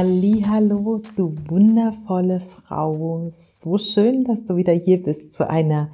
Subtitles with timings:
[0.00, 3.32] Hallo, du wundervolle Frau.
[3.58, 5.90] So schön, dass du wieder hier bist zu einer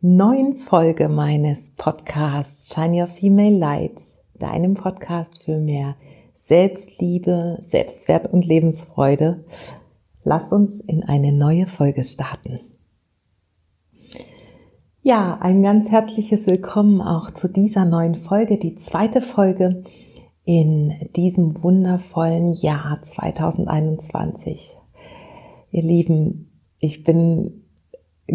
[0.00, 4.00] neuen Folge meines Podcasts Shine Your Female Light,
[4.38, 5.96] deinem Podcast für mehr
[6.36, 9.44] Selbstliebe, Selbstwert und Lebensfreude.
[10.22, 12.60] Lass uns in eine neue Folge starten.
[15.02, 19.82] Ja, ein ganz herzliches Willkommen auch zu dieser neuen Folge, die zweite Folge
[20.50, 24.76] in diesem wundervollen Jahr 2021.
[25.70, 26.50] Ihr Lieben,
[26.80, 27.62] ich bin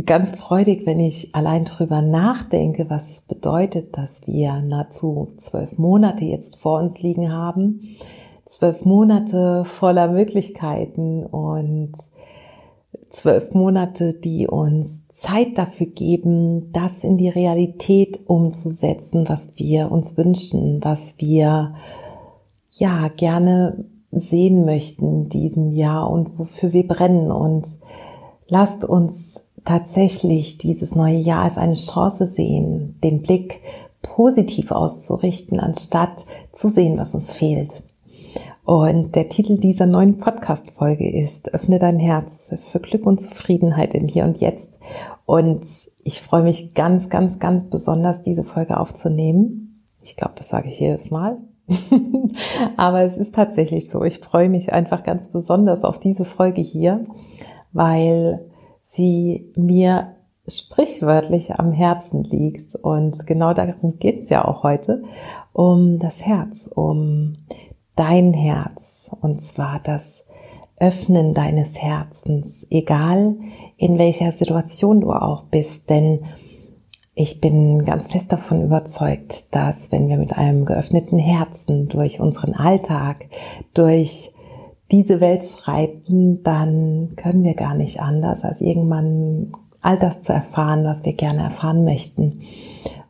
[0.06, 6.24] ganz freudig, wenn ich allein drüber nachdenke, was es bedeutet, dass wir nahezu zwölf Monate
[6.24, 7.82] jetzt vor uns liegen haben.
[8.46, 11.96] Zwölf Monate voller Möglichkeiten und
[13.10, 20.16] zwölf Monate, die uns Zeit dafür geben, das in die Realität umzusetzen, was wir uns
[20.16, 21.76] wünschen, was wir
[22.76, 27.32] ja gerne sehen möchten in diesem Jahr und wofür wir brennen.
[27.32, 27.66] Und
[28.48, 33.62] lasst uns tatsächlich dieses neue Jahr als eine Chance sehen, den Blick
[34.02, 37.82] positiv auszurichten, anstatt zu sehen, was uns fehlt.
[38.64, 44.08] Und der Titel dieser neuen Podcast-Folge ist Öffne dein Herz für Glück und Zufriedenheit im
[44.08, 44.72] Hier und Jetzt.
[45.26, 45.68] Und
[46.04, 49.84] ich freue mich ganz, ganz, ganz besonders, diese Folge aufzunehmen.
[50.02, 51.38] Ich glaube, das sage ich jedes Mal.
[52.78, 54.04] Aber es ist tatsächlich so.
[54.04, 57.06] Ich freue mich einfach ganz besonders auf diese Folge hier,
[57.74, 58.46] weil
[58.84, 60.16] sie mir
[60.48, 62.76] sprichwörtlich am Herzen liegt.
[62.76, 65.04] Und genau darum geht es ja auch heute,
[65.54, 67.38] um das Herz, um
[67.96, 70.26] dein Herz und zwar das
[70.78, 73.38] Öffnen deines Herzens, egal
[73.78, 76.26] in welcher Situation du auch bist, denn
[77.16, 82.54] ich bin ganz fest davon überzeugt, dass wenn wir mit einem geöffneten Herzen durch unseren
[82.54, 83.28] Alltag,
[83.74, 84.32] durch
[84.92, 90.84] diese Welt schreiten, dann können wir gar nicht anders, als irgendwann all das zu erfahren,
[90.84, 92.42] was wir gerne erfahren möchten.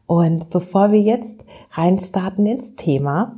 [0.05, 3.37] Und bevor wir jetzt reinstarten ins Thema,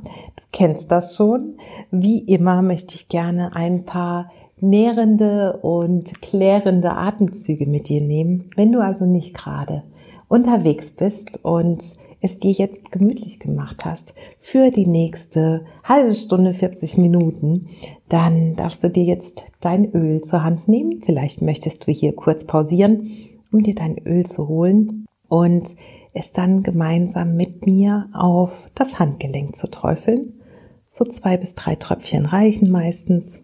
[0.52, 1.54] kennst das schon.
[1.90, 4.30] Wie immer möchte ich gerne ein paar
[4.60, 9.82] nährende und klärende Atemzüge mit dir nehmen, wenn du also nicht gerade
[10.28, 11.82] unterwegs bist und
[12.20, 17.68] es dir jetzt gemütlich gemacht hast für die nächste halbe Stunde, 40 Minuten,
[18.08, 21.00] dann darfst du dir jetzt dein Öl zur Hand nehmen.
[21.00, 23.10] Vielleicht möchtest du hier kurz pausieren,
[23.52, 25.76] um dir dein Öl zu holen und
[26.12, 30.34] es dann gemeinsam mit mir auf das Handgelenk zu träufeln
[30.88, 33.40] so zwei bis drei Tröpfchen reichen meistens.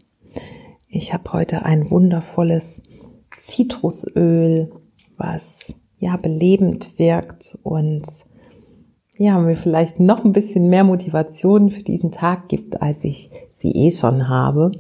[0.89, 2.83] Ich habe heute ein wundervolles
[3.37, 4.73] Zitrusöl,
[5.17, 5.75] was
[6.05, 8.07] ja belebend wirkt und
[9.17, 13.71] ja, mir vielleicht noch ein bisschen mehr Motivation für diesen Tag gibt, als ich sie
[13.71, 14.73] eh schon habe.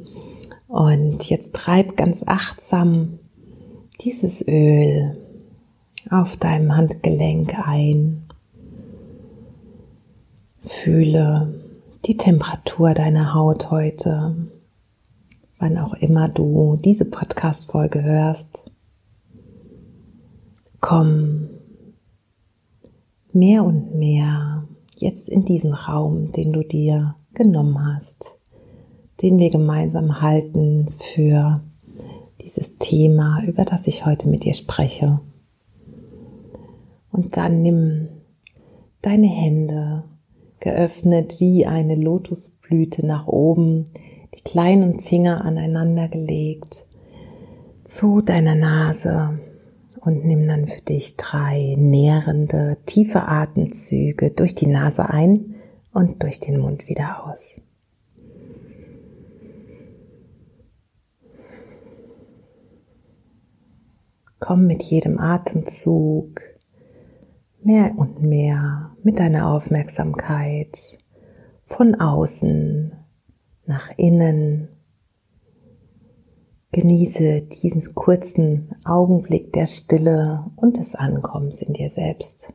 [0.69, 3.21] Und jetzt treib ganz achtsam
[4.01, 5.17] dieses Öl
[6.11, 8.25] auf deinem Handgelenk ein.
[10.62, 11.61] Fühle,
[12.06, 14.35] die Temperatur deiner Haut heute,
[15.59, 18.63] wann auch immer du diese Podcast-Folge hörst.
[20.87, 21.49] Komm
[23.33, 24.69] mehr und mehr.
[24.99, 28.39] Jetzt in diesen Raum, den du dir genommen hast,
[29.23, 31.62] den wir gemeinsam halten für
[32.43, 35.21] dieses Thema, über das ich heute mit dir spreche.
[37.11, 38.09] Und dann nimm
[39.00, 40.05] deine Hände
[40.61, 43.87] geöffnet wie eine Lotusblüte nach oben,
[44.34, 46.84] die kleinen Finger aneinander gelegt
[47.87, 49.39] zu deiner Nase
[50.04, 55.55] und nimm dann für dich drei nährende, tiefe Atemzüge durch die Nase ein
[55.93, 57.61] und durch den Mund wieder aus.
[64.40, 66.43] Komm mit jedem Atemzug
[67.62, 70.99] mehr und mehr mit deiner Aufmerksamkeit
[71.64, 72.93] von außen
[73.64, 74.69] nach innen.
[76.75, 82.53] Genieße diesen kurzen Augenblick der Stille und des Ankommens in dir selbst.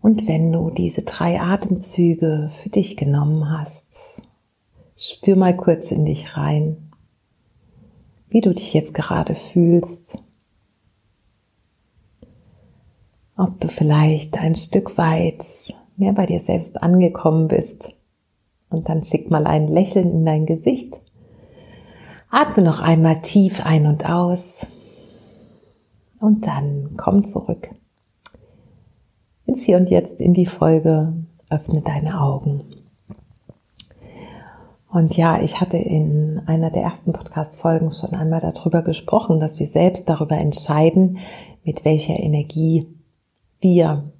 [0.00, 4.20] Und wenn du diese drei Atemzüge für dich genommen hast,
[4.96, 6.90] spür mal kurz in dich rein,
[8.28, 10.18] wie du dich jetzt gerade fühlst.
[13.38, 15.44] Ob du vielleicht ein Stück weit
[15.96, 17.92] mehr bei dir selbst angekommen bist.
[18.68, 21.00] Und dann schick mal ein Lächeln in dein Gesicht.
[22.30, 24.66] Atme noch einmal tief ein und aus.
[26.18, 27.70] Und dann komm zurück
[29.46, 31.12] ins Hier und Jetzt in die Folge.
[31.48, 32.64] Öffne deine Augen.
[34.90, 39.68] Und ja, ich hatte in einer der ersten Podcast-Folgen schon einmal darüber gesprochen, dass wir
[39.68, 41.18] selbst darüber entscheiden,
[41.62, 42.97] mit welcher Energie
[43.60, 44.12] wir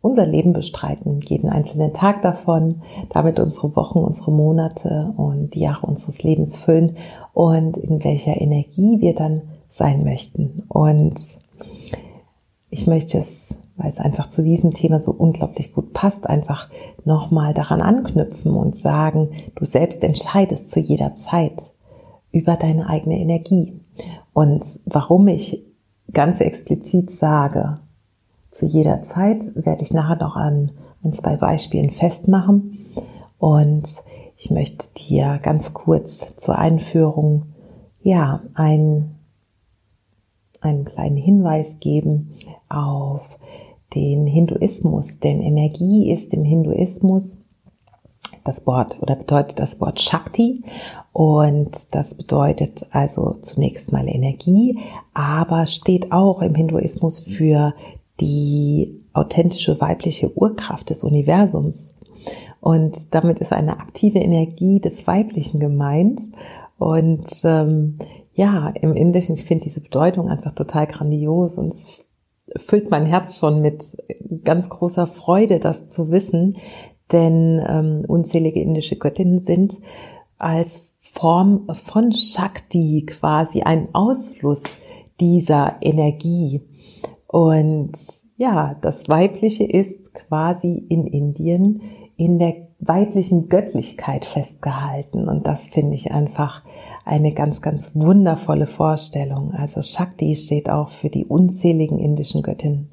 [0.00, 5.86] unser Leben bestreiten, jeden einzelnen Tag davon, damit unsere Wochen, unsere Monate und die Jahre
[5.86, 6.96] unseres Lebens füllen
[7.32, 10.64] und in welcher Energie wir dann sein möchten.
[10.68, 11.40] Und
[12.70, 16.68] ich möchte es, weil es einfach zu diesem Thema so unglaublich gut passt, einfach
[17.04, 21.62] nochmal daran anknüpfen und sagen, du selbst entscheidest zu jeder Zeit
[22.30, 23.80] über deine eigene Energie.
[24.32, 25.64] Und warum ich
[26.12, 27.80] ganz explizit sage,
[28.58, 30.72] zu jeder Zeit, werde ich nachher noch an
[31.04, 32.86] ein, zwei Beispielen festmachen.
[33.38, 33.88] Und
[34.36, 37.46] ich möchte dir ganz kurz zur Einführung,
[38.00, 39.14] ja, ein,
[40.60, 42.34] einen kleinen Hinweis geben
[42.68, 43.38] auf
[43.94, 45.20] den Hinduismus.
[45.20, 47.38] Denn Energie ist im Hinduismus
[48.44, 50.64] das Wort oder bedeutet das Wort Shakti
[51.12, 54.78] und das bedeutet also zunächst mal Energie,
[55.12, 57.74] aber steht auch im Hinduismus für
[58.20, 61.94] die authentische weibliche Urkraft des Universums.
[62.60, 66.20] Und damit ist eine aktive Energie des Weiblichen gemeint.
[66.78, 67.98] Und ähm,
[68.34, 72.04] ja, im Indischen, ich finde diese Bedeutung einfach total grandios und es
[72.56, 73.84] füllt mein Herz schon mit
[74.44, 76.56] ganz großer Freude, das zu wissen,
[77.12, 79.76] denn ähm, unzählige indische Göttinnen sind
[80.38, 84.62] als Form von Shakti quasi ein Ausfluss
[85.20, 86.60] dieser Energie.
[87.28, 87.92] Und
[88.36, 91.82] ja, das Weibliche ist quasi in Indien
[92.16, 95.28] in der weiblichen Göttlichkeit festgehalten.
[95.28, 96.62] Und das finde ich einfach
[97.04, 99.52] eine ganz, ganz wundervolle Vorstellung.
[99.52, 102.90] Also Shakti steht auch für die unzähligen indischen Göttinnen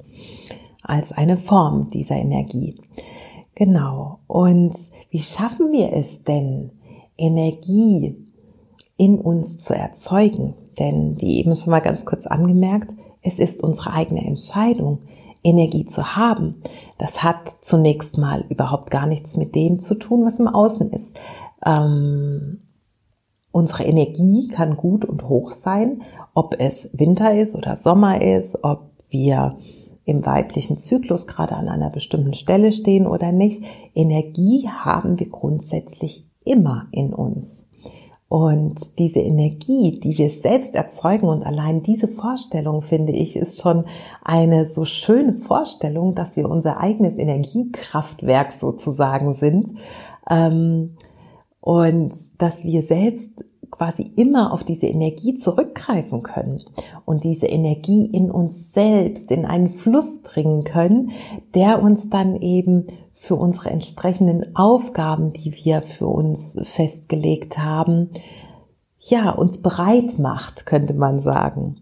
[0.82, 2.76] als eine Form dieser Energie.
[3.54, 4.20] Genau.
[4.26, 4.76] Und
[5.10, 6.70] wie schaffen wir es denn,
[7.18, 8.16] Energie
[8.96, 10.54] in uns zu erzeugen?
[10.78, 12.92] Denn wie eben schon mal ganz kurz angemerkt,
[13.26, 15.00] es ist unsere eigene Entscheidung,
[15.42, 16.62] Energie zu haben.
[16.96, 21.16] Das hat zunächst mal überhaupt gar nichts mit dem zu tun, was im Außen ist.
[21.64, 22.62] Ähm,
[23.50, 26.02] unsere Energie kann gut und hoch sein,
[26.34, 29.58] ob es Winter ist oder Sommer ist, ob wir
[30.04, 33.64] im weiblichen Zyklus gerade an einer bestimmten Stelle stehen oder nicht.
[33.94, 37.65] Energie haben wir grundsätzlich immer in uns.
[38.28, 43.84] Und diese Energie, die wir selbst erzeugen und allein diese Vorstellung, finde ich, ist schon
[44.24, 49.78] eine so schöne Vorstellung, dass wir unser eigenes Energiekraftwerk sozusagen sind.
[50.28, 50.96] Ähm,
[51.60, 56.62] und dass wir selbst quasi immer auf diese Energie zurückgreifen können
[57.04, 61.10] und diese Energie in uns selbst in einen Fluss bringen können,
[61.54, 62.86] der uns dann eben
[63.26, 68.10] für unsere entsprechenden Aufgaben, die wir für uns festgelegt haben,
[69.00, 71.76] ja, uns bereit macht, könnte man sagen.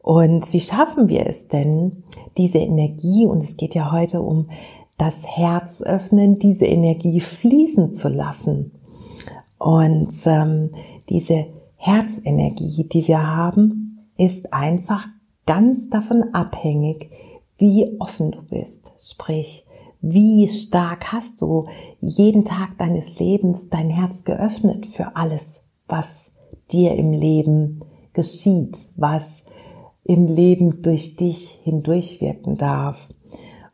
[0.00, 2.04] Und wie schaffen wir es denn,
[2.38, 4.48] diese Energie, und es geht ja heute um
[4.96, 8.72] das Herz öffnen, diese Energie fließen zu lassen.
[9.58, 10.70] Und ähm,
[11.10, 15.06] diese Herzenergie, die wir haben, ist einfach
[15.44, 17.10] ganz davon abhängig,
[17.58, 18.92] wie offen du bist.
[18.98, 19.65] Sprich,
[20.00, 21.66] wie stark hast du
[22.00, 26.32] jeden Tag deines Lebens dein Herz geöffnet für alles, was
[26.70, 27.80] dir im Leben
[28.12, 29.24] geschieht, was
[30.04, 33.08] im Leben durch dich hindurchwirken darf.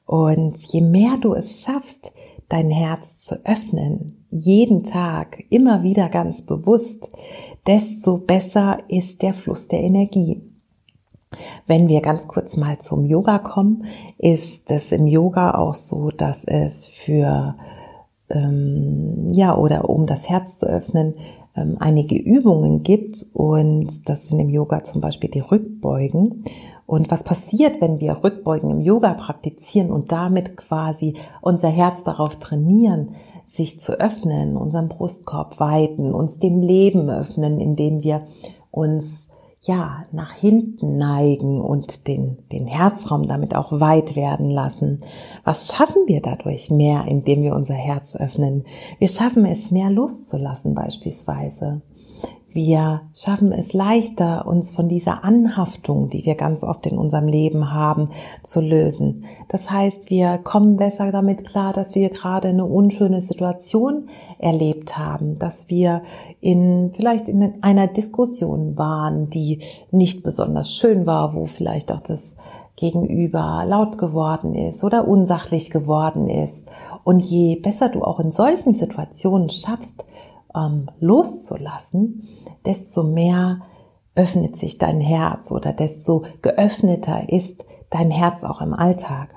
[0.07, 2.13] Und je mehr du es schaffst,
[2.49, 7.11] dein Herz zu öffnen, jeden Tag, immer wieder ganz bewusst,
[7.67, 10.43] desto besser ist der Fluss der Energie.
[11.67, 13.85] Wenn wir ganz kurz mal zum Yoga kommen,
[14.19, 17.57] ist es im Yoga auch so, dass es für
[18.31, 21.15] ähm, ja oder um das Herz zu öffnen
[21.57, 26.45] ähm, einige Übungen gibt und das sind im Yoga zum Beispiel die Rückbeugen.
[26.87, 32.37] Und was passiert, wenn wir Rückbeugen im Yoga praktizieren und damit quasi unser Herz darauf
[32.37, 33.15] trainieren,
[33.49, 38.23] sich zu öffnen, unseren Brustkorb weiten, uns dem Leben öffnen, indem wir
[38.71, 39.32] uns
[39.65, 45.01] ja, nach hinten neigen und den, den Herzraum damit auch weit werden lassen.
[45.45, 48.65] Was schaffen wir dadurch mehr, indem wir unser Herz öffnen?
[48.99, 51.81] Wir schaffen es mehr loszulassen beispielsweise.
[52.55, 57.73] Wir schaffen es leichter, uns von dieser Anhaftung, die wir ganz oft in unserem Leben
[57.73, 58.11] haben,
[58.43, 59.25] zu lösen.
[59.49, 65.39] Das heißt, wir kommen besser damit klar, dass wir gerade eine unschöne Situation erlebt haben,
[65.39, 66.03] dass wir
[66.41, 72.37] in, vielleicht in einer Diskussion waren, die nicht besonders schön war, wo vielleicht auch das
[72.77, 76.63] Gegenüber laut geworden ist oder unsachlich geworden ist.
[77.05, 80.05] Und je besser du auch in solchen Situationen schaffst,
[80.57, 82.29] ähm, loszulassen,
[82.65, 83.61] desto mehr
[84.15, 89.29] öffnet sich dein Herz oder desto geöffneter ist dein Herz auch im Alltag.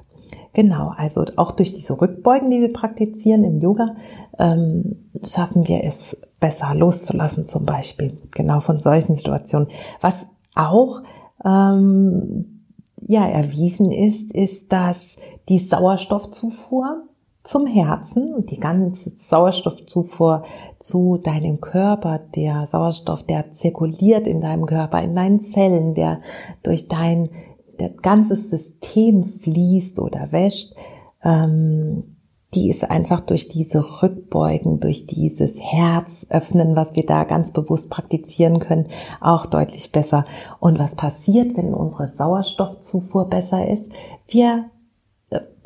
[0.54, 3.96] Genau, also auch durch diese Rückbeugen, die wir praktizieren im Yoga,
[4.40, 8.18] ähm, schaffen wir es besser loszulassen zum Beispiel.
[8.32, 9.68] Genau von solchen Situationen.
[10.00, 11.02] Was auch
[11.44, 12.64] ähm,
[13.02, 15.18] ja erwiesen ist, ist, dass
[15.50, 17.04] die Sauerstoffzufuhr
[17.46, 20.44] zum Herzen und die ganze Sauerstoffzufuhr
[20.80, 26.22] zu deinem Körper, der Sauerstoff, der zirkuliert in deinem Körper, in deinen Zellen, der
[26.64, 27.30] durch dein
[27.80, 30.74] der ganze System fließt oder wäscht,
[31.24, 32.16] ähm,
[32.54, 37.92] die ist einfach durch diese Rückbeugen, durch dieses Herz öffnen, was wir da ganz bewusst
[37.92, 38.88] praktizieren können,
[39.20, 40.25] auch deutlich besser.
[40.60, 43.92] Und was passiert, wenn unsere Sauerstoffzufuhr besser ist?
[44.28, 44.70] Wir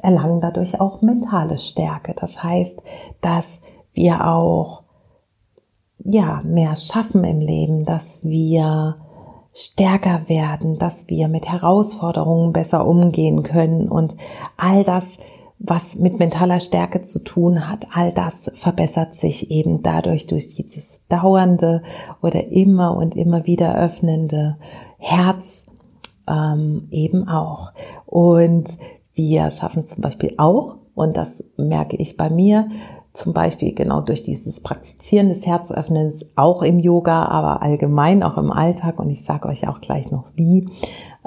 [0.01, 2.15] erlangen dadurch auch mentale Stärke.
[2.19, 2.81] Das heißt,
[3.21, 3.59] dass
[3.93, 4.83] wir auch
[6.03, 8.97] ja, mehr schaffen im Leben, dass wir
[9.53, 14.15] stärker werden, dass wir mit Herausforderungen besser umgehen können und
[14.55, 15.17] all das,
[15.57, 20.85] was mit mentaler Stärke zu tun hat, all das verbessert sich eben dadurch durch dieses
[21.09, 21.83] dauernde
[22.21, 24.57] oder immer und immer wieder öffnende
[24.97, 25.65] Herz
[26.29, 27.73] ähm, eben auch.
[28.05, 28.77] Und
[29.19, 32.69] wir schaffen zum Beispiel auch, und das merke ich bei mir,
[33.11, 38.49] zum Beispiel genau durch dieses Praktizieren des Herzöffnens, auch im Yoga, aber allgemein auch im
[38.49, 40.69] Alltag, und ich sage euch auch gleich noch wie,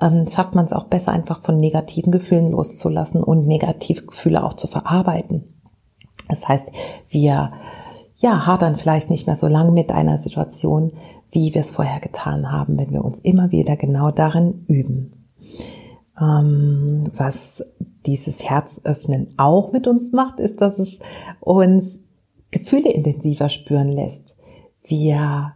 [0.00, 4.54] ähm, schafft man es auch besser, einfach von negativen Gefühlen loszulassen und negative Gefühle auch
[4.54, 5.44] zu verarbeiten.
[6.30, 6.68] Das heißt,
[7.10, 7.52] wir
[8.16, 10.92] ja, hadern vielleicht nicht mehr so lange mit einer Situation,
[11.30, 15.12] wie wir es vorher getan haben, wenn wir uns immer wieder genau darin üben
[16.14, 17.64] was
[18.06, 20.98] dieses Herzöffnen auch mit uns macht, ist, dass es
[21.40, 22.00] uns
[22.50, 24.36] Gefühle intensiver spüren lässt.
[24.84, 25.54] Wir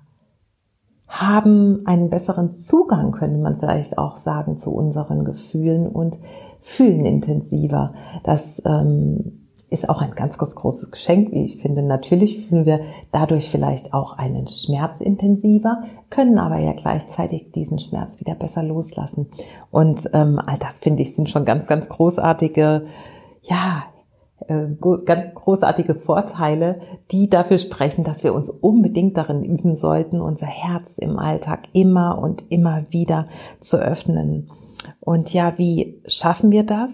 [1.06, 6.18] haben einen besseren Zugang, könnte man vielleicht auch sagen, zu unseren Gefühlen und
[6.60, 7.94] fühlen intensiver.
[8.24, 11.82] Das ähm, ist auch ein ganz, großes Geschenk, wie ich finde.
[11.82, 12.80] Natürlich fühlen wir
[13.10, 19.28] dadurch vielleicht auch einen Schmerz intensiver, können aber ja gleichzeitig diesen Schmerz wieder besser loslassen.
[19.72, 22.86] Und ähm, all das finde ich sind schon ganz, ganz großartige,
[23.42, 23.84] ja,
[24.46, 24.66] äh,
[25.04, 26.80] ganz großartige Vorteile,
[27.10, 32.18] die dafür sprechen, dass wir uns unbedingt darin üben sollten, unser Herz im Alltag immer
[32.18, 33.26] und immer wieder
[33.58, 34.48] zu öffnen.
[35.00, 36.90] Und ja, wie schaffen wir das?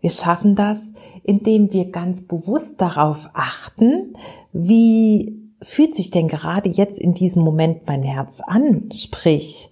[0.00, 0.78] Wir schaffen das,
[1.22, 4.14] indem wir ganz bewusst darauf achten,
[4.52, 8.88] wie fühlt sich denn gerade jetzt in diesem Moment mein Herz an?
[8.94, 9.70] Sprich,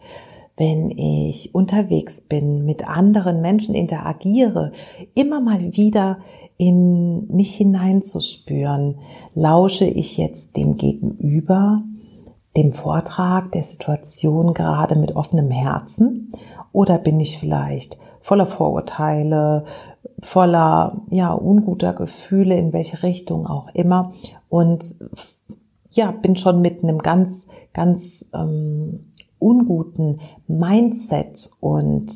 [0.56, 4.72] wenn ich unterwegs bin, mit anderen Menschen interagiere,
[5.14, 6.18] immer mal wieder
[6.58, 8.96] in mich hineinzuspüren.
[9.34, 11.82] Lausche ich jetzt dem Gegenüber,
[12.58, 16.32] dem Vortrag, der Situation gerade mit offenem Herzen?
[16.72, 19.64] Oder bin ich vielleicht voller Vorurteile,
[20.20, 24.12] voller ja unguter Gefühle in welche Richtung auch immer
[24.48, 24.96] und
[25.90, 32.12] ja bin schon mit einem ganz ganz ähm, unguten Mindset und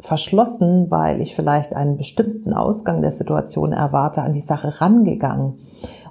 [0.00, 5.60] verschlossen, weil ich vielleicht einen bestimmten Ausgang der Situation erwarte, an die Sache rangegangen.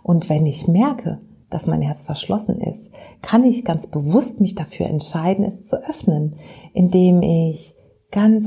[0.01, 1.19] Und wenn ich merke,
[1.53, 2.91] dass mein Herz verschlossen ist,
[3.21, 6.35] kann ich ganz bewusst mich dafür entscheiden, es zu öffnen,
[6.73, 7.75] indem ich
[8.11, 8.45] ganz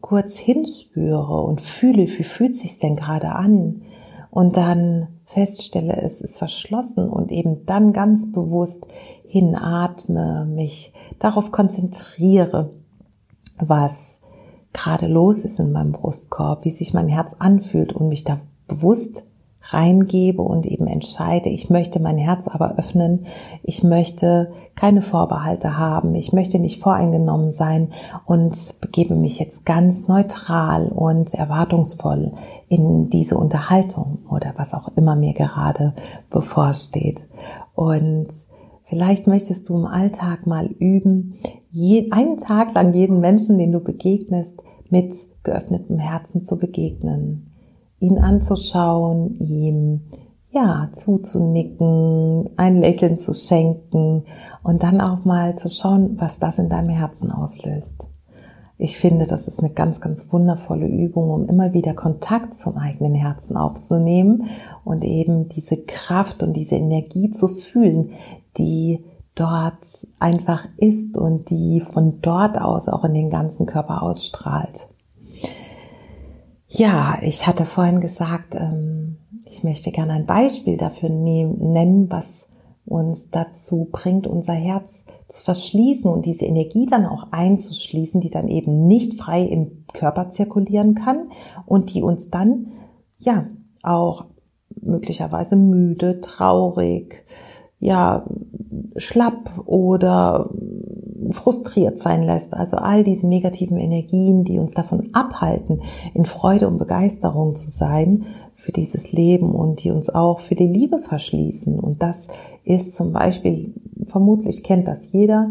[0.00, 3.82] kurz hinspüre und fühle, wie fühlt sich denn gerade an?
[4.30, 8.86] Und dann feststelle, es ist verschlossen und eben dann ganz bewusst
[9.26, 12.70] hinatme, mich darauf konzentriere,
[13.58, 14.20] was
[14.72, 18.38] gerade los ist in meinem Brustkorb, wie sich mein Herz anfühlt und mich da
[18.68, 19.26] bewusst
[19.72, 23.26] reingebe und eben entscheide, ich möchte mein Herz aber öffnen,
[23.62, 27.92] ich möchte keine Vorbehalte haben, ich möchte nicht voreingenommen sein
[28.26, 32.32] und begebe mich jetzt ganz neutral und erwartungsvoll
[32.68, 35.94] in diese Unterhaltung oder was auch immer mir gerade
[36.30, 37.22] bevorsteht.
[37.74, 38.28] Und
[38.84, 41.38] vielleicht möchtest du im Alltag mal üben,
[42.10, 47.45] einen Tag lang jeden Menschen, den du begegnest, mit geöffnetem Herzen zu begegnen
[48.00, 50.00] ihn anzuschauen, ihm
[50.50, 54.24] ja, zuzunicken, ein Lächeln zu schenken
[54.62, 58.06] und dann auch mal zu schauen, was das in deinem Herzen auslöst.
[58.78, 63.14] Ich finde, das ist eine ganz, ganz wundervolle Übung, um immer wieder Kontakt zum eigenen
[63.14, 64.50] Herzen aufzunehmen
[64.84, 68.12] und eben diese Kraft und diese Energie zu fühlen,
[68.58, 74.88] die dort einfach ist und die von dort aus auch in den ganzen Körper ausstrahlt.
[76.68, 82.48] Ja, ich hatte vorhin gesagt, ähm, ich möchte gerne ein Beispiel dafür nennen, was
[82.84, 84.90] uns dazu bringt, unser Herz
[85.28, 90.30] zu verschließen und diese Energie dann auch einzuschließen, die dann eben nicht frei im Körper
[90.30, 91.30] zirkulieren kann
[91.66, 92.68] und die uns dann
[93.18, 93.46] ja
[93.82, 94.26] auch
[94.80, 97.24] möglicherweise müde, traurig,
[97.78, 98.24] ja,
[98.96, 100.50] schlapp oder
[101.30, 102.54] frustriert sein lässt.
[102.54, 105.82] Also all diese negativen Energien, die uns davon abhalten,
[106.14, 110.66] in Freude und Begeisterung zu sein für dieses Leben und die uns auch für die
[110.66, 111.78] Liebe verschließen.
[111.78, 112.26] Und das
[112.64, 113.74] ist zum Beispiel,
[114.06, 115.50] vermutlich kennt das jeder,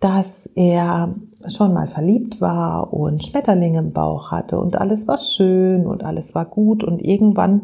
[0.00, 1.14] dass er
[1.48, 6.34] schon mal verliebt war und Schmetterlinge im Bauch hatte und alles war schön und alles
[6.34, 7.62] war gut und irgendwann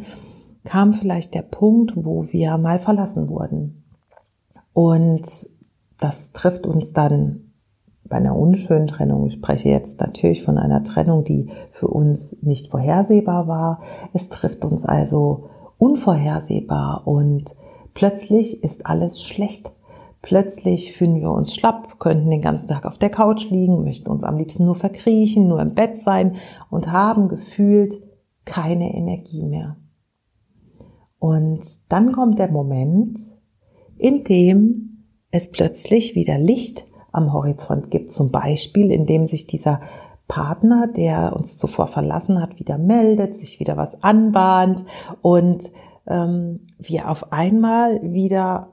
[0.65, 3.80] kam vielleicht der Punkt, wo wir mal verlassen wurden.
[4.73, 5.49] Und
[5.99, 7.51] das trifft uns dann
[8.05, 9.27] bei einer unschönen Trennung.
[9.27, 13.81] Ich spreche jetzt natürlich von einer Trennung, die für uns nicht vorhersehbar war.
[14.13, 15.49] Es trifft uns also
[15.79, 17.57] unvorhersehbar und
[17.95, 19.73] plötzlich ist alles schlecht.
[20.23, 24.25] Plötzlich fühlen wir uns schlapp, könnten den ganzen Tag auf der Couch liegen, möchten uns
[24.25, 26.37] am liebsten nur verkriechen, nur im Bett sein
[26.69, 28.03] und haben gefühlt
[28.45, 29.77] keine Energie mehr.
[31.19, 33.19] Und dann kommt der Moment,
[34.01, 38.11] in dem es plötzlich wieder Licht am Horizont gibt.
[38.11, 39.81] Zum Beispiel, indem sich dieser
[40.29, 44.85] Partner, der uns zuvor verlassen hat, wieder meldet, sich wieder was anbahnt
[45.23, 45.69] und
[46.07, 48.69] ähm, wir auf einmal wieder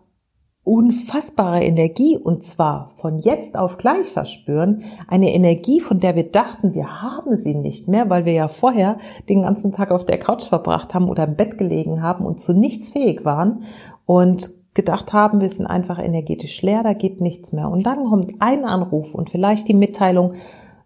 [0.64, 4.84] unfassbare Energie und zwar von jetzt auf gleich verspüren.
[5.08, 8.98] Eine Energie, von der wir dachten, wir haben sie nicht mehr, weil wir ja vorher
[9.30, 12.54] den ganzen Tag auf der Couch verbracht haben oder im Bett gelegen haben und zu
[12.54, 13.64] nichts fähig waren.
[14.06, 17.70] Und gedacht haben, wir sind einfach energetisch leer, da geht nichts mehr.
[17.70, 20.36] Und dann kommt ein Anruf und vielleicht die Mitteilung,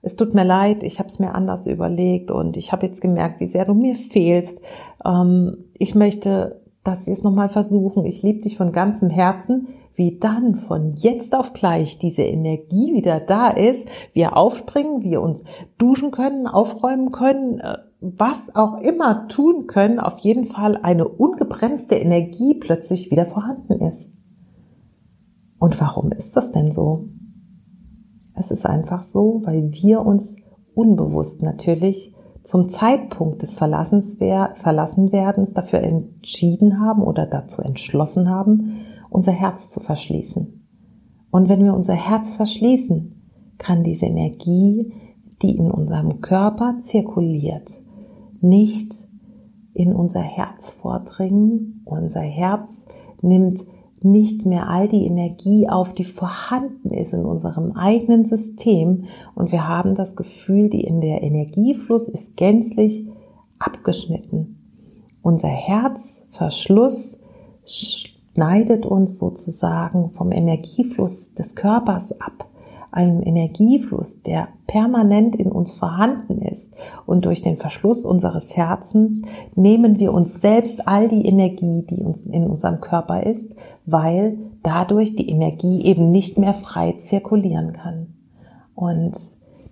[0.02, 3.40] es tut mir leid, ich habe es mir anders überlegt und ich habe jetzt gemerkt,
[3.40, 4.58] wie sehr du mir fehlst.
[5.06, 8.06] Ähm, ich möchte, dass wir es nochmal versuchen.
[8.06, 9.68] Ich liebe dich von ganzem Herzen.
[9.94, 15.44] Wie dann von jetzt auf gleich diese Energie wieder da ist, wir aufspringen, wir uns
[15.78, 21.96] duschen können, aufräumen können, äh, was auch immer tun können, auf jeden Fall eine ungebremste
[21.96, 24.10] Energie plötzlich wieder vorhanden ist.
[25.60, 27.10] Und warum ist das denn so?
[28.34, 30.36] Es ist einfach so, weil wir uns
[30.74, 38.78] unbewusst natürlich zum Zeitpunkt des Verlassenwerdens dafür entschieden haben oder dazu entschlossen haben,
[39.12, 40.68] unser Herz zu verschließen.
[41.30, 44.92] Und wenn wir unser Herz verschließen, kann diese Energie,
[45.44, 47.81] die in unserem Körper zirkuliert,
[48.44, 48.94] nicht
[49.74, 51.82] in unser Herz vordringen.
[51.86, 52.70] Unser Herz
[53.22, 53.66] nimmt
[54.04, 59.68] nicht mehr all die Energie auf, die vorhanden ist in unserem eigenen System und wir
[59.68, 63.08] haben das Gefühl, die in der Energiefluss ist gänzlich
[63.60, 64.58] abgeschnitten.
[65.22, 67.20] Unser Herzverschluss
[67.64, 72.51] schneidet uns sozusagen vom Energiefluss des Körpers ab
[72.92, 76.74] einem Energiefluss, der permanent in uns vorhanden ist.
[77.06, 79.22] Und durch den Verschluss unseres Herzens
[79.56, 83.50] nehmen wir uns selbst all die Energie, die uns in unserem Körper ist,
[83.86, 88.14] weil dadurch die Energie eben nicht mehr frei zirkulieren kann.
[88.76, 89.18] Und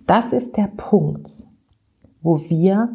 [0.06, 1.30] das ist der Punkt,
[2.22, 2.88] wo wir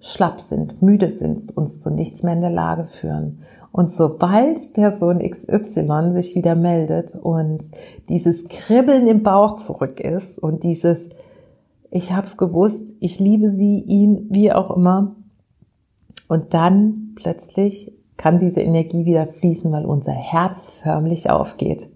[0.00, 3.40] schlapp sind, müde sind, uns zu nichts mehr in der Lage führen.
[3.74, 7.64] Und sobald Person XY sich wieder meldet und
[8.08, 11.08] dieses Kribbeln im Bauch zurück ist und dieses,
[11.90, 15.16] ich hab's gewusst, ich liebe sie, ihn, wie auch immer,
[16.28, 21.88] und dann plötzlich kann diese Energie wieder fließen, weil unser Herz förmlich aufgeht.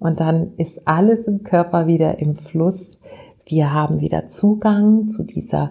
[0.00, 2.98] Und dann ist alles im Körper wieder im Fluss.
[3.44, 5.70] Wir haben wieder Zugang zu dieser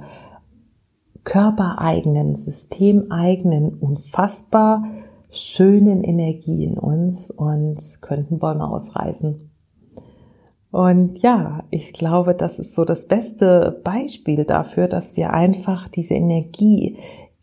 [1.25, 4.85] körpereigenen, systemeigenen, unfassbar
[5.37, 9.51] schönen Energie in uns und könnten Bäume ausreißen.
[10.71, 16.15] Und ja, ich glaube, das ist so das beste Beispiel dafür, dass wir einfach diese
[16.15, 16.97] Energie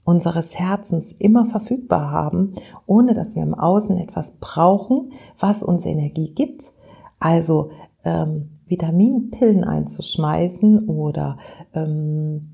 [0.05, 2.55] unseres Herzens immer verfügbar haben,
[2.87, 6.65] ohne dass wir im Außen etwas brauchen, was uns Energie gibt.
[7.21, 7.71] Also
[8.05, 11.39] ähm, Vitaminpillen einzuschmeißen oder
[11.75, 12.53] ähm,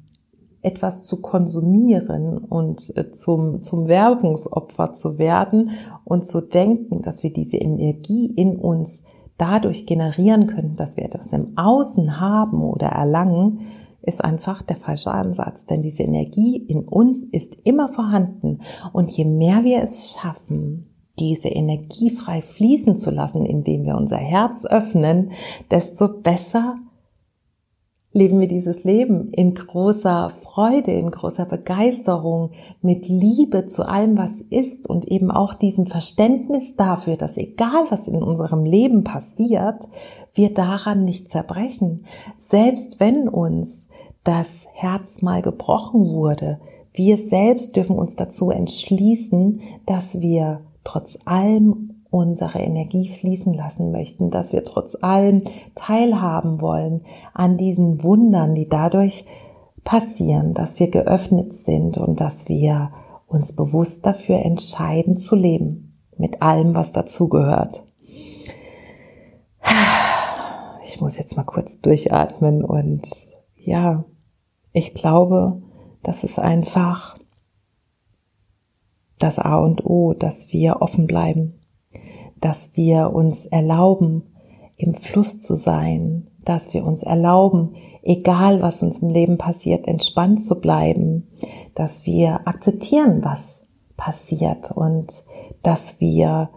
[0.63, 5.71] etwas zu konsumieren und äh, zum, zum Werbungsopfer zu werden
[6.05, 9.05] und zu denken, dass wir diese Energie in uns
[9.37, 13.61] dadurch generieren können, dass wir etwas im Außen haben oder erlangen,
[14.03, 15.67] ist einfach der falsche Ansatz.
[15.67, 18.61] Denn diese Energie in uns ist immer vorhanden.
[18.93, 20.87] Und je mehr wir es schaffen,
[21.19, 25.33] diese Energie frei fließen zu lassen, indem wir unser Herz öffnen,
[25.71, 26.79] desto besser
[28.19, 32.51] leben wir dieses Leben in großer Freude, in großer Begeisterung,
[32.83, 38.09] mit Liebe zu allem, was ist und eben auch diesem Verständnis dafür, dass egal was
[38.09, 39.89] in unserem Leben passiert,
[40.35, 42.05] wir daran nicht zerbrechen.
[42.37, 43.89] Selbst wenn uns
[44.25, 46.59] das Herz mal gebrochen wurde,
[46.93, 54.31] wir selbst dürfen uns dazu entschließen, dass wir trotz allem unsere Energie fließen lassen möchten,
[54.31, 55.43] dass wir trotz allem
[55.75, 57.03] teilhaben wollen
[57.35, 59.25] an diesen Wundern, die dadurch
[59.85, 62.91] passieren, dass wir geöffnet sind und dass wir
[63.27, 67.85] uns bewusst dafür entscheiden zu leben, mit allem, was dazugehört.
[70.83, 73.09] Ich muss jetzt mal kurz durchatmen und
[73.55, 74.05] ja,
[74.73, 75.63] ich glaube,
[76.03, 77.19] das ist einfach
[79.19, 81.61] das A und O, dass wir offen bleiben,
[82.41, 84.23] dass wir uns erlauben,
[84.77, 90.43] im Fluss zu sein, dass wir uns erlauben, egal was uns im Leben passiert, entspannt
[90.43, 91.29] zu bleiben,
[91.75, 95.25] dass wir akzeptieren, was passiert und
[95.63, 96.51] dass wir,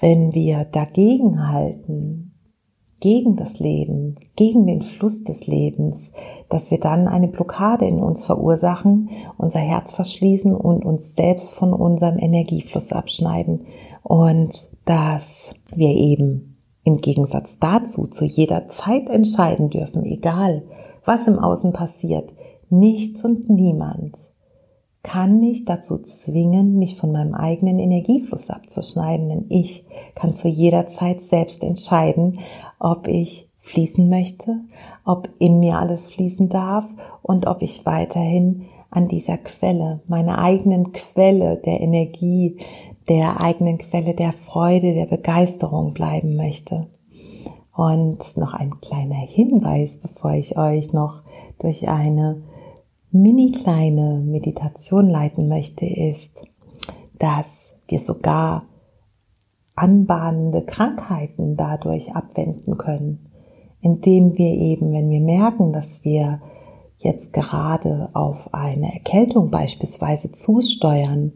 [0.00, 2.27] wenn wir dagegen halten,
[3.00, 6.10] gegen das Leben, gegen den Fluss des Lebens,
[6.48, 11.72] dass wir dann eine Blockade in uns verursachen, unser Herz verschließen und uns selbst von
[11.72, 13.66] unserem Energiefluss abschneiden.
[14.02, 20.64] Und dass wir eben im Gegensatz dazu zu jeder Zeit entscheiden dürfen, egal
[21.04, 22.30] was im Außen passiert,
[22.68, 24.16] nichts und niemand
[25.02, 29.84] kann mich dazu zwingen, mich von meinem eigenen Energiefluss abzuschneiden, denn ich
[30.14, 32.40] kann zu jeder Zeit selbst entscheiden,
[32.78, 34.60] ob ich fließen möchte,
[35.04, 36.86] ob in mir alles fließen darf
[37.22, 42.58] und ob ich weiterhin an dieser Quelle, meiner eigenen Quelle der Energie,
[43.08, 46.86] der eigenen Quelle der Freude, der Begeisterung bleiben möchte.
[47.76, 51.22] Und noch ein kleiner Hinweis, bevor ich euch noch
[51.58, 52.42] durch eine
[53.10, 56.42] mini kleine Meditation leiten möchte, ist,
[57.18, 58.64] dass wir sogar
[59.74, 63.30] anbahnende Krankheiten dadurch abwenden können,
[63.80, 66.40] indem wir eben, wenn wir merken, dass wir
[66.98, 71.32] jetzt gerade auf eine Erkältung beispielsweise zusteuern,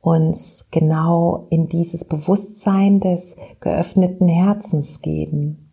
[0.00, 5.72] uns genau in dieses Bewusstsein des geöffneten Herzens geben,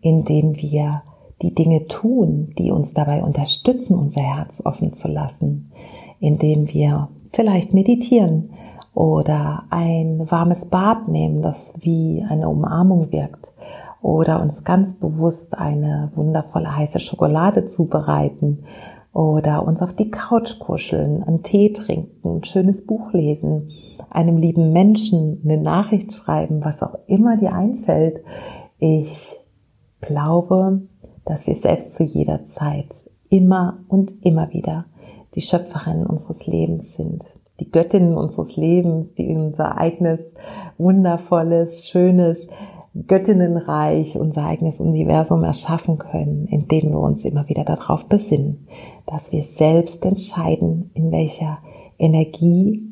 [0.00, 1.02] indem wir
[1.42, 5.72] die Dinge tun, die uns dabei unterstützen, unser Herz offen zu lassen,
[6.18, 8.50] indem wir vielleicht meditieren
[8.94, 13.48] oder ein warmes Bad nehmen, das wie eine Umarmung wirkt
[14.02, 18.64] oder uns ganz bewusst eine wundervolle heiße Schokolade zubereiten
[19.12, 23.70] oder uns auf die Couch kuscheln, einen Tee trinken, ein schönes Buch lesen,
[24.08, 28.24] einem lieben Menschen eine Nachricht schreiben, was auch immer dir einfällt.
[28.78, 29.38] Ich
[30.00, 30.82] glaube,
[31.30, 32.88] dass wir selbst zu jeder Zeit
[33.28, 34.86] immer und immer wieder
[35.34, 37.24] die Schöpferin unseres Lebens sind,
[37.60, 40.34] die Göttinnen unseres Lebens, die unser eigenes
[40.76, 42.48] wundervolles, schönes
[43.06, 48.66] Göttinnenreich, unser eigenes Universum erschaffen können, indem wir uns immer wieder darauf besinnen,
[49.06, 51.58] dass wir selbst entscheiden, in welcher
[51.98, 52.82] Energie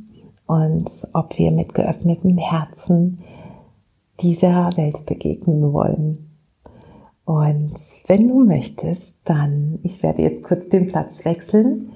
[0.46, 3.18] und ob wir mit geöffnetem Herzen
[4.20, 6.30] dieser Welt begegnen wollen.
[7.24, 7.74] Und
[8.08, 11.92] wenn du möchtest, dann, ich werde jetzt kurz den Platz wechseln,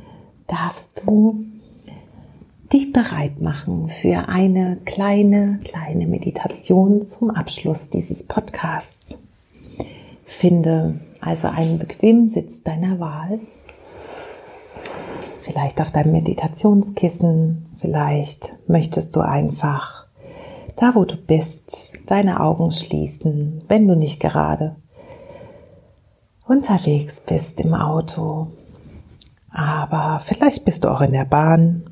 [0.46, 1.44] darfst du
[2.70, 9.16] dich bereit machen für eine kleine, kleine Meditation zum Abschluss dieses Podcasts.
[10.26, 13.40] Finde also einen bequemen Sitz deiner Wahl.
[15.40, 20.06] Vielleicht auf deinem Meditationskissen, vielleicht möchtest du einfach
[20.76, 24.76] da, wo du bist, deine Augen schließen, wenn du nicht gerade
[26.46, 28.48] unterwegs bist im Auto,
[29.50, 31.84] aber vielleicht bist du auch in der Bahn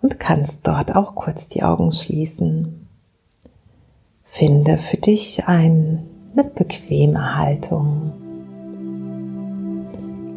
[0.00, 2.86] und kannst dort auch kurz die Augen schließen.
[4.24, 6.04] Finde für dich eine
[6.54, 8.12] bequeme Haltung.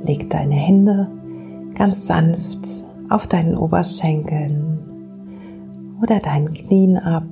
[0.06, 1.10] Leg deine Hände
[1.76, 4.80] ganz sanft auf deinen Oberschenkeln
[6.02, 7.24] oder deinen Knien ab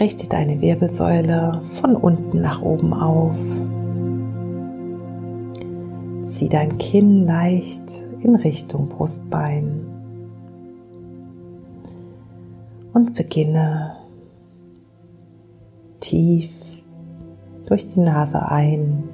[0.00, 3.36] Richte deine Wirbelsäule von unten nach oben auf.
[6.32, 9.86] zieh dein Kinn leicht in Richtung Brustbein
[12.92, 13.96] und beginne
[16.00, 16.50] tief
[17.66, 19.04] durch die Nase ein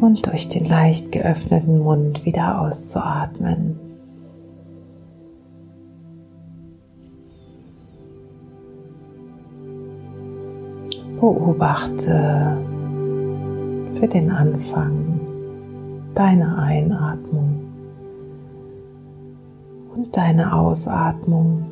[0.00, 3.78] und durch den leicht geöffneten Mund wieder auszuatmen.
[11.22, 12.58] Beobachte
[13.94, 15.20] für den Anfang
[16.16, 17.60] deine Einatmung
[19.94, 21.70] und deine Ausatmung.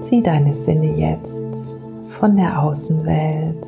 [0.00, 1.76] Zieh deine Sinne jetzt
[2.18, 3.66] von der Außenwelt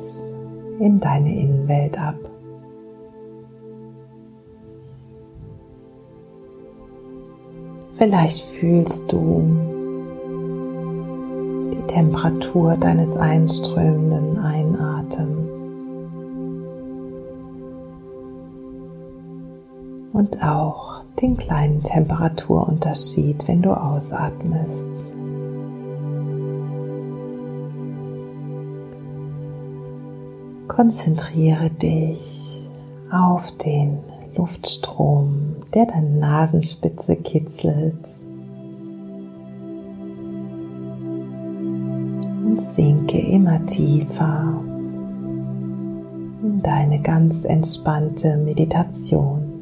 [0.79, 2.15] in deine Innenwelt ab.
[7.99, 9.72] Vielleicht fühlst du
[11.93, 15.79] Temperatur deines einströmenden Einatems
[20.11, 25.13] und auch den kleinen Temperaturunterschied, wenn du ausatmest.
[30.67, 32.67] Konzentriere dich
[33.11, 33.99] auf den
[34.35, 37.93] Luftstrom, der deine Nasenspitze kitzelt.
[42.63, 44.61] Sinke immer tiefer
[46.41, 49.53] in deine ganz entspannte Meditation.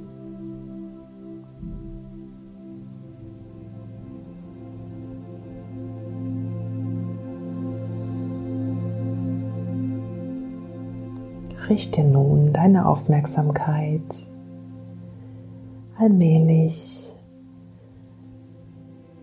[11.71, 14.27] richte nun deine Aufmerksamkeit
[15.97, 17.13] allmählich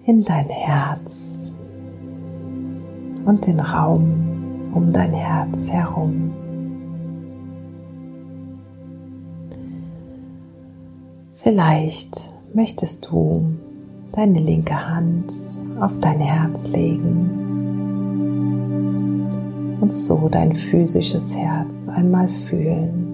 [0.06, 1.47] in dein Herz
[3.28, 6.32] und den Raum um dein Herz herum.
[11.36, 13.52] Vielleicht möchtest du
[14.12, 15.30] deine linke Hand
[15.78, 17.44] auf dein Herz legen
[19.78, 23.04] und so dein physisches Herz einmal fühlen.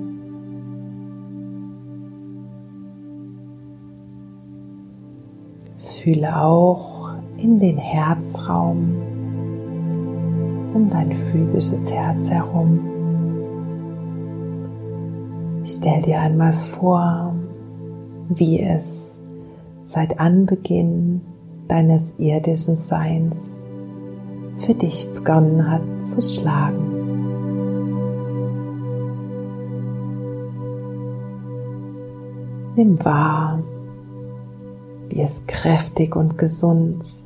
[6.00, 9.13] Fühle auch in den Herzraum
[10.74, 12.80] um dein physisches Herz herum.
[15.64, 17.34] Stell dir einmal vor,
[18.28, 19.16] wie es
[19.84, 21.22] seit Anbeginn
[21.68, 23.36] deines irdischen Seins
[24.58, 26.90] für dich begonnen hat zu schlagen.
[32.76, 33.62] Nimm wahr,
[35.08, 37.23] wie es kräftig und gesund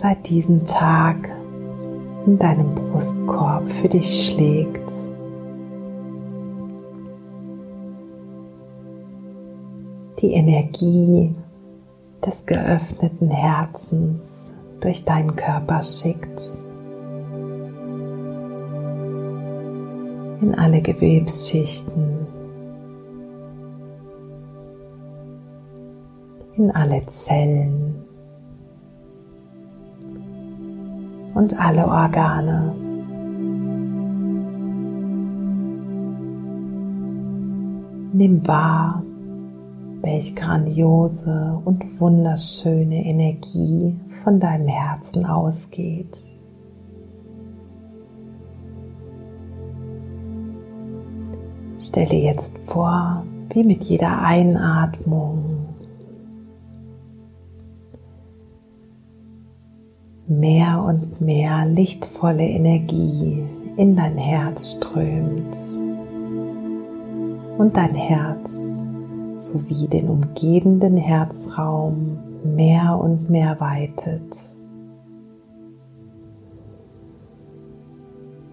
[0.00, 1.28] seit diesem Tag
[2.26, 4.92] in deinem Brustkorb für dich schlägt.
[10.20, 11.34] Die Energie
[12.24, 14.20] des geöffneten Herzens
[14.80, 16.42] durch deinen Körper schickt.
[20.42, 22.26] In alle Gewebsschichten,
[26.56, 27.89] in alle Zellen
[31.40, 32.74] und alle Organe.
[38.12, 39.02] Nimm wahr,
[40.02, 46.22] welch grandiose und wunderschöne Energie von deinem Herzen ausgeht.
[51.78, 53.24] Stelle jetzt vor,
[53.54, 55.59] wie mit jeder Einatmung
[60.30, 63.42] mehr und mehr lichtvolle Energie
[63.76, 65.56] in dein Herz strömt
[67.58, 68.56] und dein Herz
[69.38, 74.36] sowie den umgebenden Herzraum mehr und mehr weitet.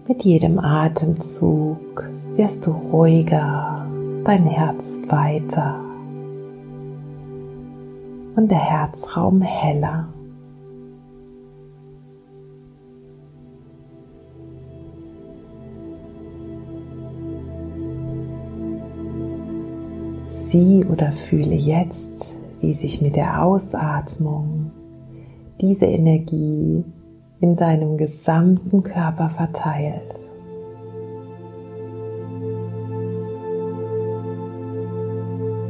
[0.08, 3.86] Mit jedem Atemzug wirst du ruhiger,
[4.24, 5.80] dein Herz weiter
[8.34, 10.08] und der Herzraum heller.
[20.50, 24.70] Sieh oder fühle jetzt, wie sich mit der Ausatmung
[25.60, 26.82] diese Energie
[27.40, 30.14] in deinem gesamten Körper verteilt.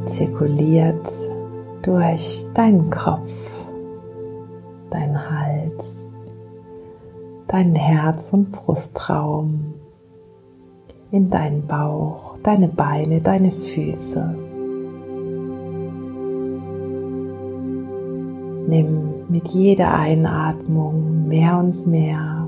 [0.06, 1.10] Zirkuliert
[1.82, 3.32] durch deinen Kopf,
[4.90, 6.08] deinen Hals,
[7.48, 9.74] deinen Herz- und Brustraum,
[11.10, 14.47] in deinen Bauch, deine Beine, deine Füße.
[18.68, 22.46] Nimm mit jeder Einatmung mehr und mehr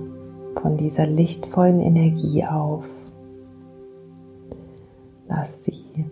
[0.60, 2.84] von dieser lichtvollen Energie auf.
[5.30, 6.04] Lass sie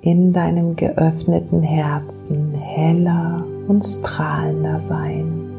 [0.00, 5.50] in deinem geöffneten Herzen heller und strahlender sein.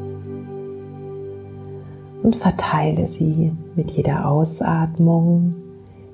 [2.24, 5.54] Und verteile sie mit jeder Ausatmung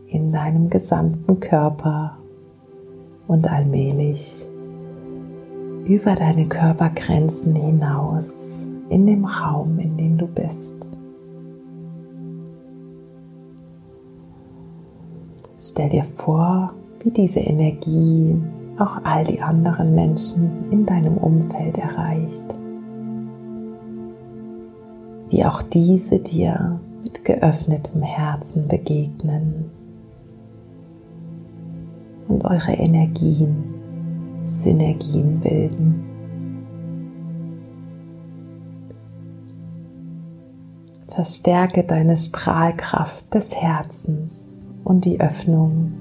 [0.09, 2.17] in deinem gesamten Körper
[3.29, 4.46] und allmählich
[5.87, 10.97] über deine Körpergrenzen hinaus in dem Raum, in dem du bist.
[15.61, 18.35] Stell dir vor, wie diese Energie
[18.77, 22.43] auch all die anderen Menschen in deinem Umfeld erreicht.
[25.29, 29.71] Wie auch diese dir mit geöffnetem Herzen begegnen
[32.27, 33.66] und eure Energien
[34.47, 36.03] Synergien bilden.
[41.09, 44.47] Verstärke deine Strahlkraft des Herzens
[44.83, 45.91] und die Öffnung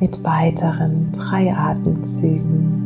[0.00, 2.84] mit weiteren drei Atemzügen.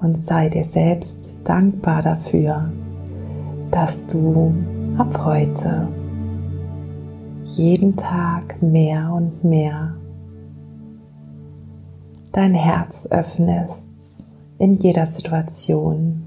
[0.00, 2.70] Und sei dir selbst dankbar dafür,
[3.74, 4.54] dass du
[4.98, 5.88] ab heute
[7.44, 9.96] jeden Tag mehr und mehr
[12.30, 14.24] dein Herz öffnest
[14.58, 16.22] in jeder Situation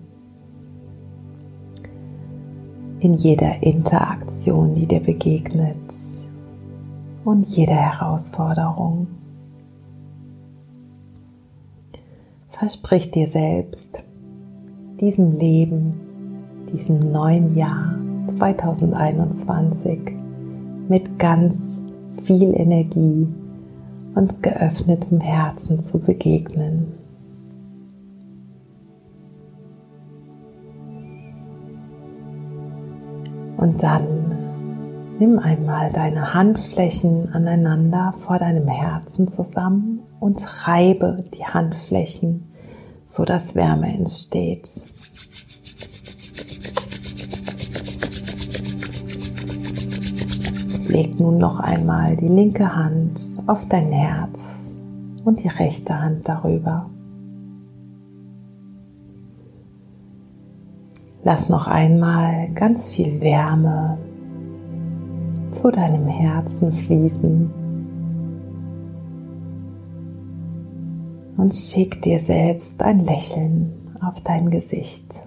[3.00, 5.78] in jeder Interaktion, die dir begegnet
[7.24, 9.08] und jeder Herausforderung.
[12.50, 14.04] Versprich dir selbst,
[15.00, 16.07] diesem Leben,
[16.72, 17.96] diesem neuen Jahr
[18.38, 20.16] 2021
[20.88, 21.80] mit ganz
[22.24, 23.28] viel Energie
[24.16, 26.94] und geöffnetem Herzen zu begegnen.
[33.58, 42.52] Und dann nimm einmal deine Handflächen aneinander vor deinem Herzen zusammen und reibe die Handflächen,
[43.08, 44.70] so dass Wärme entsteht.
[50.90, 54.76] Leg nun noch einmal die linke Hand auf dein Herz
[55.26, 56.90] und die rechte Hand darüber.
[61.24, 63.98] Lass noch einmal ganz viel Wärme
[65.52, 67.52] zu deinem Herzen fließen
[71.36, 75.27] und schick dir selbst ein Lächeln auf dein Gesicht.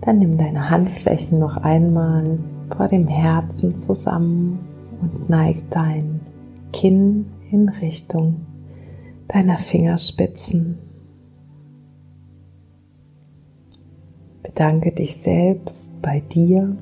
[0.00, 2.38] Dann nimm deine Handflächen noch einmal
[2.74, 4.58] vor dem Herzen zusammen
[5.00, 6.20] und neig dein
[6.72, 8.46] Kinn in Richtung
[9.28, 10.78] deiner Fingerspitzen.
[14.42, 16.76] Bedanke dich selbst bei dir,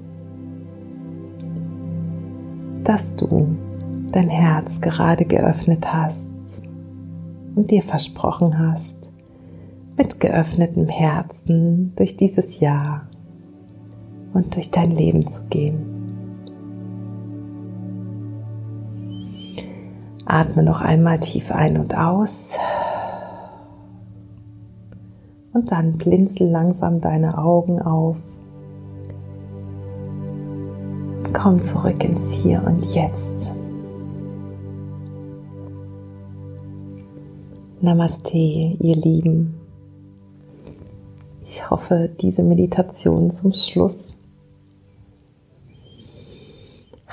[2.84, 3.56] dass du
[4.12, 6.62] dein Herz gerade geöffnet hast
[7.54, 9.12] und dir versprochen hast,
[9.96, 13.07] mit geöffnetem Herzen durch dieses Jahr
[14.38, 15.84] und durch dein Leben zu gehen.
[20.24, 22.54] Atme noch einmal tief ein und aus.
[25.52, 28.16] Und dann blinzel langsam deine Augen auf.
[31.32, 33.50] Komm zurück ins Hier und Jetzt.
[37.80, 39.54] Namaste, ihr Lieben.
[41.44, 44.17] Ich hoffe, diese Meditation zum Schluss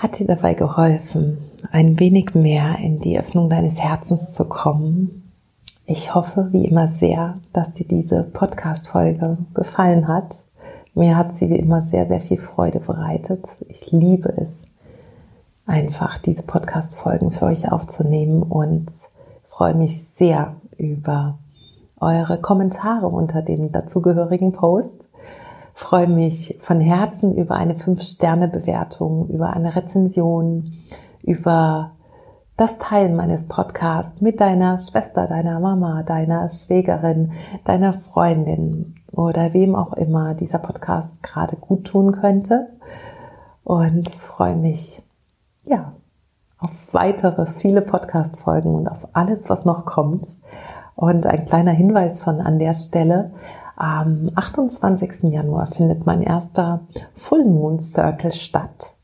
[0.06, 1.40] hat dir dabei geholfen,
[1.72, 5.32] ein wenig mehr in die Öffnung deines Herzens zu kommen.
[5.88, 10.38] Ich hoffe wie immer sehr, dass dir diese Podcast-Folge gefallen hat.
[10.94, 13.48] Mir hat sie wie immer sehr, sehr viel Freude bereitet.
[13.68, 14.66] Ich liebe es,
[15.66, 18.92] einfach diese Podcast-Folgen für euch aufzunehmen und
[19.50, 21.40] freue mich sehr über
[22.00, 25.04] eure Kommentare unter dem dazugehörigen Post
[25.76, 30.72] freue mich von Herzen über eine 5-Sterne-Bewertung, über eine Rezension,
[31.22, 31.92] über
[32.58, 37.34] das Teilen meines Podcasts mit deiner Schwester, deiner Mama, deiner Schwägerin,
[37.66, 42.70] deiner Freundin oder wem auch immer dieser Podcast gerade gut tun könnte.
[43.66, 45.04] Und freue mich
[45.66, 45.94] ja,
[46.58, 50.38] auf weitere viele Podcast-Folgen und auf alles, was noch kommt.
[50.96, 53.32] Und ein kleiner Hinweis schon an der Stelle.
[53.76, 55.24] Am 28.
[55.34, 56.82] Januar findet mein erster
[57.14, 58.96] Full Moon Circle statt.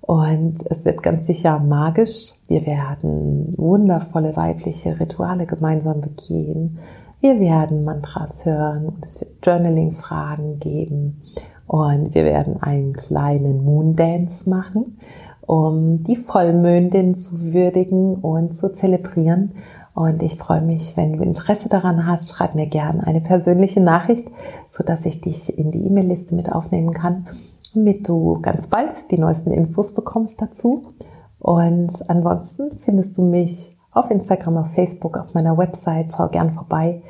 [0.00, 2.32] Und es wird ganz sicher magisch.
[2.48, 6.78] Wir werden wundervolle weibliche Rituale gemeinsam begehen.
[7.20, 11.20] Wir werden Mantras hören und es wird Journaling-Fragen geben.
[11.66, 14.98] Und wir werden einen kleinen Moon Dance machen,
[15.42, 19.52] um die Vollmondin zu würdigen und zu zelebrieren.
[19.98, 24.28] Und ich freue mich, wenn du Interesse daran hast, schreib mir gerne eine persönliche Nachricht,
[24.70, 27.26] so dass ich dich in die E-Mail-Liste mit aufnehmen kann,
[27.74, 30.94] damit du ganz bald die neuesten Infos bekommst dazu.
[31.40, 36.12] Und ansonsten findest du mich auf Instagram, auf Facebook, auf meiner Website.
[36.16, 37.02] Schau gern vorbei.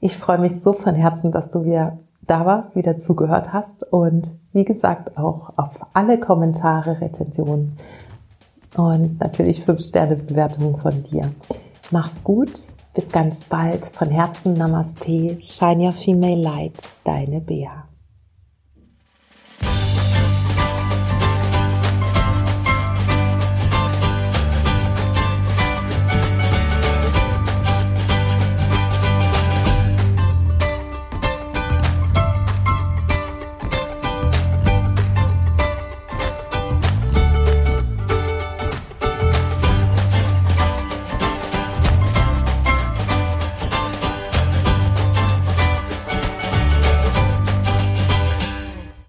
[0.00, 4.28] Ich freue mich so von Herzen, dass du wieder da warst, wieder zugehört hast und
[4.52, 7.78] wie gesagt auch auf alle Kommentare, Rezensionen
[8.76, 11.30] und natürlich 5 Sterne Bewertungen von dir.
[11.90, 12.52] Mach's gut,
[12.94, 13.86] bis ganz bald.
[13.94, 17.83] Von Herzen Namaste, Shine Your Female Light, deine Bea.